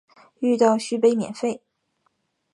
[0.39, 1.61] 遇到续杯免费